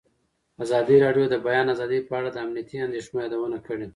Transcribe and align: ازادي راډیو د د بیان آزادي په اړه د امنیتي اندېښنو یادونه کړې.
ازادي 0.63 0.95
راډیو 1.05 1.25
د 1.29 1.31
د 1.33 1.35
بیان 1.47 1.67
آزادي 1.73 1.99
په 2.07 2.13
اړه 2.19 2.29
د 2.31 2.37
امنیتي 2.45 2.77
اندېښنو 2.87 3.17
یادونه 3.25 3.57
کړې. 3.67 3.85